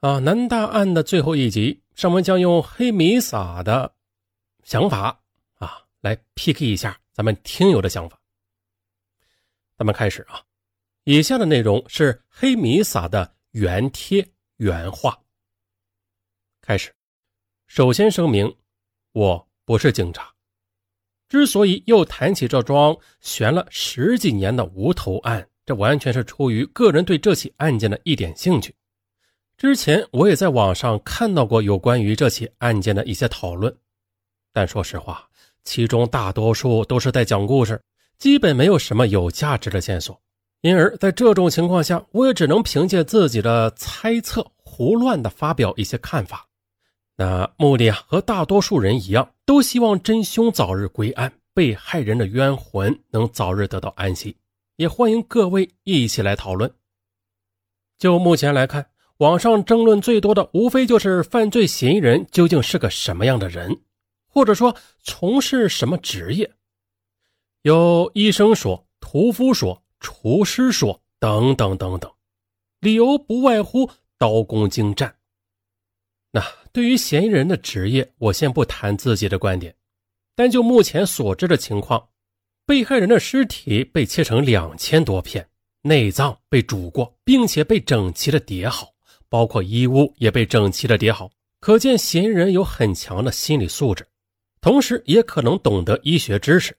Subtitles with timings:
[0.00, 3.94] 啊，南大案的最后一集，上文将用黑米撒的
[4.62, 5.22] 想法
[5.54, 8.20] 啊来 PK 一下咱们听友的想法。
[9.78, 10.42] 咱们开始啊，
[11.04, 15.18] 以下的内容是黑米撒的原贴原话。
[16.60, 16.94] 开始，
[17.66, 18.54] 首先声明，
[19.12, 20.30] 我不是警察。
[21.28, 28.74] 之所以又谈起这桩悬了十几年的无头案，这完全是出于个人对这起案件的一点兴趣。
[29.56, 33.74] 之前我也在网上看到过有关于这起案件的一些讨论，
[34.52, 35.26] 但说实话，
[35.64, 37.80] 其中大多数都是在讲故事，
[38.18, 40.20] 基本没有什么有价值的线索。
[40.60, 46.46] 因而，在这种情况下，我也只能凭借自己的猜测，胡乱的发表一些看法。
[47.16, 54.36] 那目的啊，和大多数人一样，都希望真凶早日归案，被害人的冤魂能早日得到安息。
[54.76, 56.70] 也欢迎各位一起来讨论。
[57.98, 58.86] 就目前来看。
[59.18, 63.80] 网上争论最多的，无非就是犯罪嫌疑人究竟是个什么样的人，
[64.28, 66.52] 或者说从事什么职业。
[67.62, 72.12] 有医生说，屠夫说，厨师说，等等等等，
[72.80, 75.16] 理由不外乎刀工精湛。
[76.30, 79.74] 那对于嫌疑人的职业，我先不谈自己的观点，
[80.34, 82.08] 但就目前所知的情况，
[82.66, 85.48] 被害人的尸体被切成两千多片，
[85.80, 88.92] 内脏被煮过，并且被整齐的叠好。
[89.28, 94.06] 包括衣物也被整齐的叠好，可见嫌疑人有很强的心理素质，
[94.60, 96.76] 同时也可能懂得医学知识。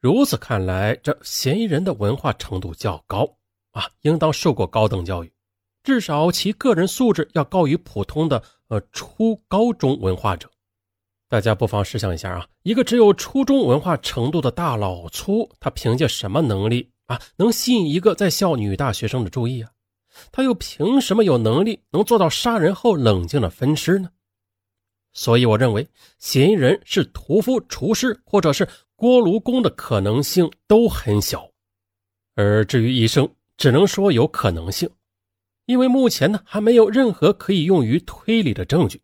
[0.00, 3.36] 如此看来，这嫌疑人的文化程度较高
[3.72, 5.32] 啊，应当受过高等教育，
[5.82, 10.48] 至少其个人素质要高于普通的呃初高中文化者。
[11.28, 19.70] 大家不妨试想一下啊，一个只有初中文化程度的大老粗，他凭借什么能力啊，能吸引一个在校女大学生的注意啊？
[20.32, 24.10] 他又凭什么有能力能做到杀人后冷静的分尸呢？
[25.12, 31.50] 所以我认为嫌疑人是屠夫、厨师或者是锅炉工的可能性都很小。
[32.34, 33.26] 而至于医生，
[33.56, 34.90] 只能说有可能性，
[35.64, 39.00] 因为目前呢还没有任何可以用于推理的证据。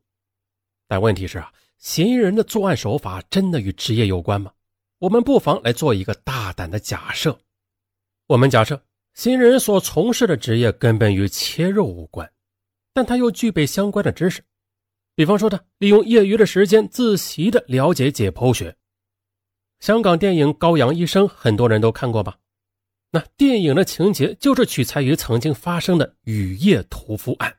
[0.86, 4.52] 但问题是啊，嫌疑人的作案手法真的与职业有关吗？
[4.98, 7.38] 我们不妨来做一个大胆的假设，
[8.26, 8.80] 我们假设。
[9.14, 12.30] 新人所从事的职业根本与切肉无关，
[12.94, 14.42] 但他又具备相关的知识，
[15.14, 18.74] 比方说他利用业余的时间自习的了解解剖学。
[19.80, 22.38] 香港电影《羔羊医生》很多人都看过吧？
[23.10, 27.54] 那电影的情节就是取材于曾经发生的雨夜屠夫案，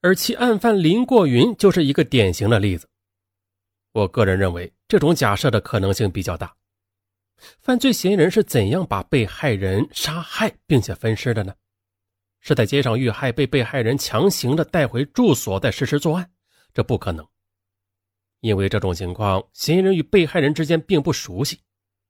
[0.00, 2.86] 而其案犯林过云就是一个典型的例子。
[3.92, 6.54] 我个人认为这种假设的可能性比较大。
[7.60, 11.54] 犯罪嫌疑人是怎样把被害人杀害并且分尸的呢？
[12.40, 16.28] 是在街上遇害，被被害人强行的带回住所再实施作案？
[16.74, 17.24] 这不可能，
[18.40, 21.60] 因为这种情况，嫌疑人与被害人之间并不熟悉，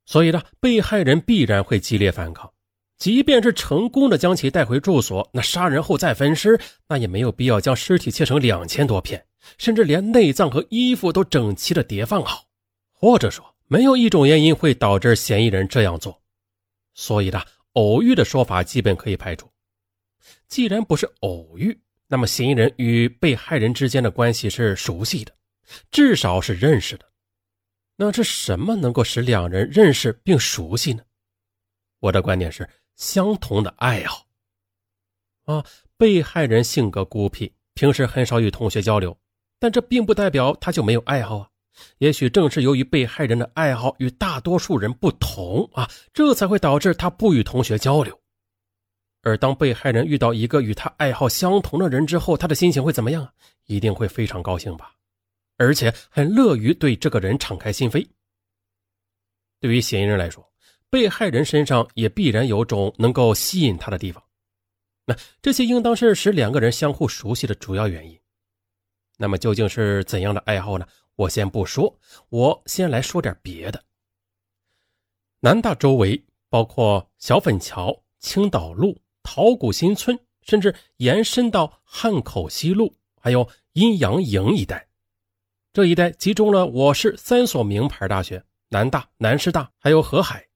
[0.06, 2.50] 所以呢，被害人必然会激烈反抗。
[2.96, 9.26] 即便是成功的将其带回住所，那杀人后再分尸，那也没有必要将尸体切成两千多片，
[9.58, 12.44] 甚至连内脏和衣服都整齐的叠放好，
[12.92, 13.51] 或者说。
[13.72, 16.22] 没有一种原因会导致嫌疑人这样做，
[16.92, 19.50] 所以呢，偶遇的说法基本可以排除。
[20.46, 25.34] 既然不是偶遇，那么嫌疑人与被害人之间的关系是熟悉的，
[25.90, 27.10] 至少是认识的。
[27.96, 31.02] 那是什么能够使两人认识并熟悉呢？
[32.00, 34.26] 我的观点是相同的爱好。
[35.44, 35.64] 啊，
[35.96, 39.18] 被害人性格孤僻，平时很少与同学交流，
[39.58, 41.48] 但这并不代表他就没有爱好啊。
[41.98, 48.18] 也许正是由于被害人的爱好与大多数人不同啊，这才会导致他不与同学交流。
[49.22, 53.32] 而当被害人遇到一个与他爱好相同的人之后，他的心情会怎么样啊？
[53.66, 54.92] 一定会非常高兴吧，
[55.56, 58.06] 而且很乐于对这个人敞开心扉。
[59.60, 60.44] 对于嫌疑人来说，
[60.90, 64.22] 被害人身上也必然有种能够吸引他的地方，
[65.06, 68.18] 那这些应当是使两个人相互熟悉的主要原因。
[69.16, 70.86] 那么究竟是怎样的爱好呢？
[71.16, 71.98] 我先不说，
[72.28, 73.82] 我先来说点别的。
[75.40, 84.88] 南大周围包括小粉桥、青岛路、桃谷新村，甚至延伸到汉口西路，还有阴阳营一带。
[85.72, 90.46] 这一带集中了我市三所名牌大学：南大、南师大，还有河海。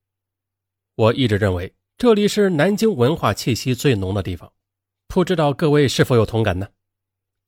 [0.95, 4.53] 我一直认为这里是南京文化气息最浓的地方，
[5.09, 6.69] 不知道各位是否有同感呢？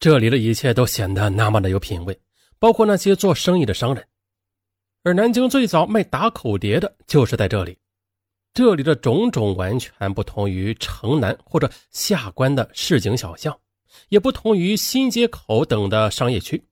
[0.00, 2.18] 这里的一切都显得那么的有品位。
[2.58, 4.06] 包括那些做生意的商人，
[5.02, 7.78] 而南京最早卖打口碟的就是在这里。
[8.54, 13.56] 这里的种种完全不同于城南或者下关的市井小巷，
[14.08, 16.62] 也不同于新街口等的商业区。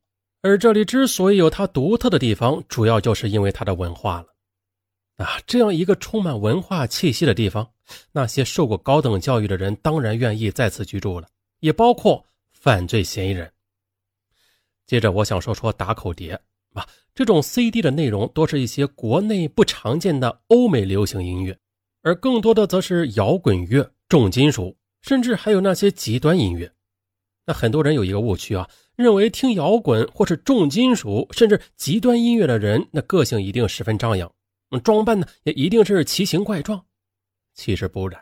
[0.43, 4.29] 而这里之所以有它独特的地方，主要就是因为它的文化了。
[5.25, 7.69] 啊，这样一个充满文化气息的地方，
[8.13, 11.29] 那些受过高等教育的人当然愿意在此居住了，
[11.61, 13.51] 也包括犯罪嫌疑人。
[14.87, 16.41] 接着，我想说说打口碟
[16.75, 21.59] 啊，这种 CD 的内容多是一些国内不常见的欧美流行音乐，
[22.03, 26.73] 而更多的则是摇滚乐、重金属，甚至还有那些极端音乐。
[27.47, 34.33] 那很多人有一个误区啊，认为听摇滚或是重金属，甚至极端音乐的人，那个性一定十分张扬。
[34.83, 36.85] 装扮呢也一定是奇形怪状，
[37.55, 38.21] 其实不然。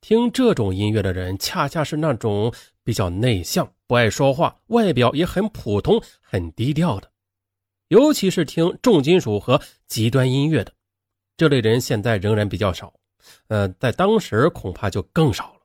[0.00, 2.52] 听这种音乐的人，恰恰是那种
[2.86, 7.10] 比较内向、不爱说话、外表也很普通、很低调的。
[7.88, 10.72] 尤其是听重金属和极端音乐的
[11.36, 12.94] 这类人，现在仍然比较少。
[13.48, 15.60] 呃，在当时恐怕就更少了。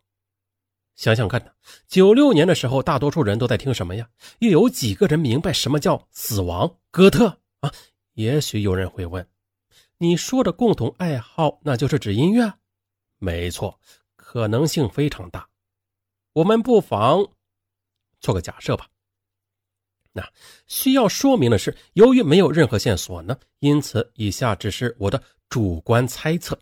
[0.95, 1.51] 想想看呢，
[1.87, 4.09] 九六年的时候，大多数人都在听什么呀？
[4.39, 6.77] 又有几个人明白什么叫死亡？
[6.89, 7.71] 哥特啊？
[8.13, 9.27] 也许有人会问。
[9.99, 12.51] 你说的共同爱好，那就是指音乐？
[13.19, 13.79] 没错，
[14.15, 15.47] 可能性非常大。
[16.33, 17.25] 我们不妨
[18.19, 18.87] 做个假设吧。
[20.13, 20.21] 那
[20.67, 26.59] 需要说明的是，由于没有任何线索呢，因此以下只是我的主观猜测。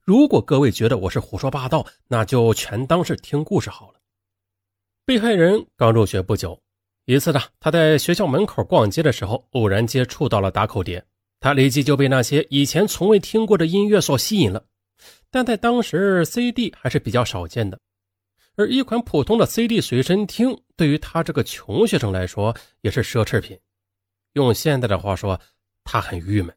[0.00, 4.00] 如果各位觉得我是胡说八道，那就全当是听故事好了。
[5.04, 6.60] 被害人刚入学不久，
[7.04, 11.04] 一次呢，他在学校门口逛街的时候，偶然接触到了打口碟。
[11.38, 14.64] 他立即就被那些以前从未听过的音乐所吸引了，
[15.30, 17.78] 但在当时 CD 还是比较少见的，
[18.56, 23.58] 而一款普通的 CD 随身听对于他这个穷学生来说也是奢侈品。
[24.32, 25.40] 用现在的话说，
[25.84, 26.54] 他很郁闷。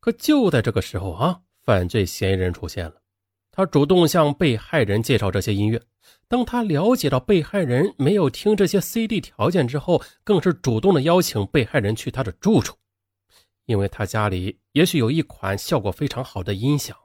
[0.00, 3.02] 可就在这个时候啊，犯罪嫌疑人出现了，
[3.50, 5.82] 他主动向被害人介绍这些音乐。
[6.28, 12.76] 当他了解到被害人没有听这些 CD 条件之后，更是主动的邀请被害人去他的住处。
[13.66, 16.96] 因为他家里也许有一款效果非常好的音响，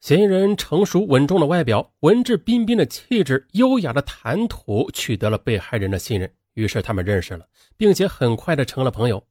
[0.00, 6.30] 嫌疑人成熟稳重的外表、文质彬彬的气质、优雅的谈吐，取得了被害人的信任。
[6.54, 9.22] 于是他们认识了，并且很快的成了朋友。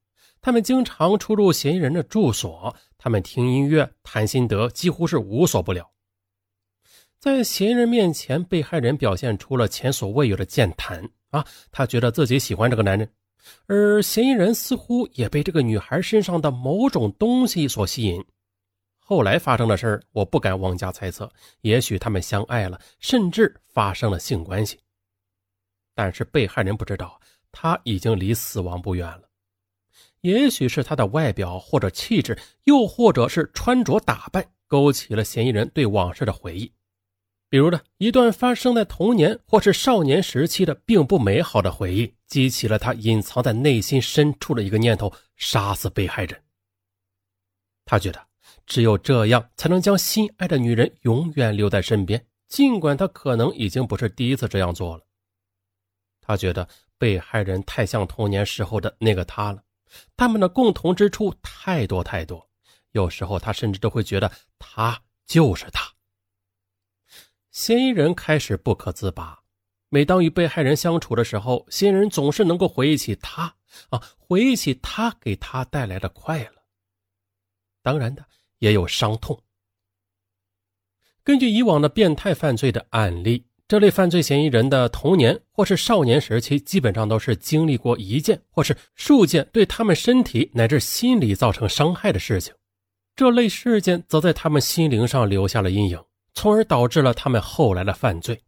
[0.42, 5.90] 他们经常出入嫌疑人的住所，他们听音乐、谈心得，几乎是无所不聊。
[7.20, 13.10] 在嫌疑人面前，被害人表现出了前所未有的健谈啊，他觉得自己喜欢这个男人。
[13.66, 18.24] 而嫌疑人似乎也被这个女孩身上的某种东西所吸引。
[19.10, 21.28] 后来发生的事我不敢妄加猜测。
[21.62, 24.80] 也许他们相爱了，甚至发生了性关系。
[25.96, 27.20] 但是被害人不知道，
[27.52, 29.24] 他已经离死亡不远了。
[30.22, 36.72] 也许是他的外表或者气质，又或者是穿着打扮，勾起了嫌疑人对往事的回忆。
[37.50, 46.44] 比如呢，一段发生在童年或是少年时期的并不美好的回忆，激起了他隐藏在内心深处的一个念头：杀死被害人。
[47.86, 48.24] 他觉得
[48.70, 55.04] 只有这样才能将心爱的女人永远留在身边，尽管他可能已经不是第一次这样做了。
[56.22, 59.64] 他觉得被害人太像童年时候的那个他了，
[60.16, 62.48] 他们的共同之处太多太多，
[62.92, 65.92] 有时候他甚至都会觉得他就是他。
[67.50, 69.40] 嫌疑人开始不可自拔。
[69.90, 73.56] 每当与被害人相处的时候，嫌疑人总是能够回忆起他
[73.90, 76.62] 啊，回忆起他给他带来的快乐。
[77.82, 78.24] 当然的，
[78.60, 79.42] 也有伤痛。
[81.24, 92.54] 根据以往的变态犯罪的案例，这类犯罪嫌疑人的童年或是少年时期，基本上都是经历过一件或是数件对他们身体乃至心理造成伤害的事情。
[93.16, 96.00] 这类事件则在他们心灵上留下了阴影。
[96.36, 98.40] 从而导致了他们后来的犯罪。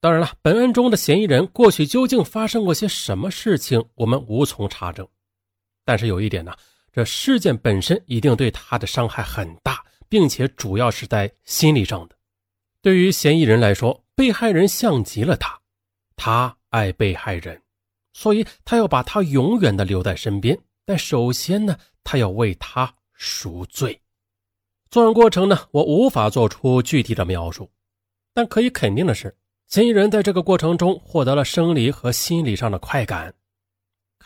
[0.00, 5.06] 当然了，本案中的嫌疑人过去究竟发生过些什么事情，我们无从查证。
[5.84, 6.54] 但是有一点呢，
[6.94, 12.14] 这事件本身一定对他的伤害很大，并且主要是在心理上的。
[12.80, 15.60] 对于嫌疑人来说，被害人像极了他，
[16.14, 17.60] 他爱被害人，
[18.12, 20.56] 所以他要把他永远的留在身边。
[20.84, 24.00] 但首先呢，他要为他赎罪。
[24.88, 27.68] 作案过程呢，我无法做出具体的描述，
[28.32, 29.36] 但可以肯定的是，
[29.66, 33.34] 嫌疑人在这个过程中获得了生理和心理上的快感。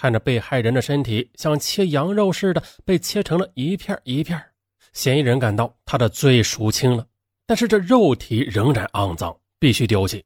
[0.01, 4.41] 看着被害人的身体像切羊肉似的被切成了一片一片，
[4.93, 7.05] 嫌疑人感到他的罪赎清了。
[7.47, 10.25] 但是这肉体仍然肮脏，必须丢弃。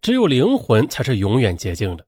[0.00, 2.06] 只有灵魂才是永远洁净的。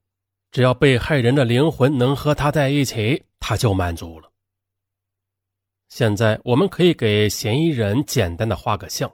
[0.51, 4.31] 只要被害人的灵魂能和他在一起，他就满足了。
[5.91, 9.13] 现在我们可以给嫌疑人简单的画个像。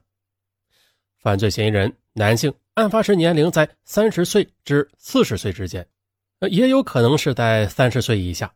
[1.18, 5.84] 犯罪嫌疑人，男性，案发时年龄在三十岁至四十岁之间，
[6.50, 8.52] 也有可能是在三十岁以下。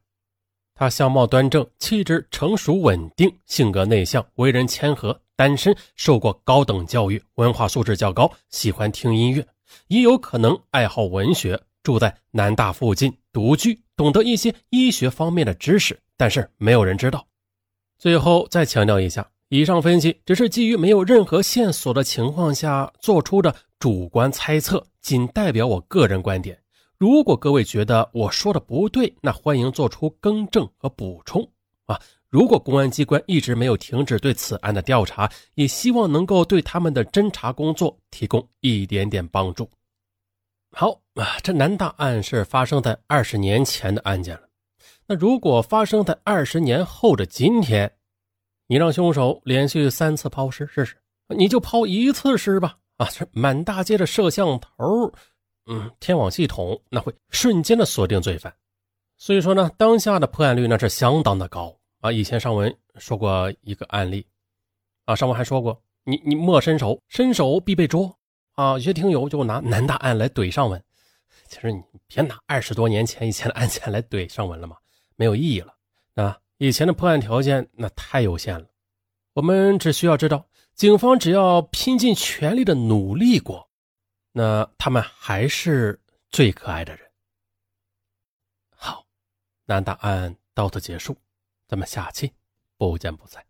[0.75, 9.47] 他相貌端正，气质成熟稳定，性格内向，为人谦和，单身，受过高等教育，文化素质较高，喜欢听音乐，
[9.89, 17.27] 也有可能爱好文学，住在南大附近，独居，懂得一些医学方面的知识，但是没有人知道。
[17.99, 26.62] 最后再强调一下，以上分析只是基于没有任何线索的情况下做出的主观猜测，仅代表我个人观点。
[27.03, 31.43] 如果各位觉得我说的不对，那欢迎做出更正和补充
[31.87, 32.01] 啊！
[32.29, 39.69] 如果公安机关一直没有停止对此案的调查，也希望能够对他们的侦查工作提供一点点帮助。
[40.71, 44.43] 好啊，这南大案是发生在二十年前的案件了。
[45.05, 47.93] 那如果发生在二十年后的今天，
[48.69, 50.97] 你让凶手连续三次抛尸试试，
[51.37, 52.79] 你就抛一次尸吧！
[52.99, 55.13] 啊，这满大街的摄像头。
[55.67, 58.53] 嗯，天网系统那会瞬间的锁定罪犯，
[59.17, 62.11] 所以说呢，当下的破案率那是相当的高啊。
[62.11, 64.27] 以前上文说过一个案例，
[65.05, 68.13] 啊，上文还说过，你你莫伸手，伸手必被捉
[68.55, 68.73] 啊。
[68.73, 70.83] 有些听友就拿南大案来怼上文，
[71.47, 74.77] 其实你别拿二十多年前以前的案件来怼上文了嘛，
[75.15, 75.73] 没有意义了。
[76.17, 78.67] 啊，以前的破案条件那太有限了，
[79.35, 83.69] 我们只需要知道，警方只要拼尽全力的努力过。
[84.33, 87.11] 那他们还是最可爱的人。
[88.75, 89.07] 好，
[89.65, 91.17] 那答案到此结束，
[91.69, 92.33] 咱们下期
[92.77, 93.45] 不见不散。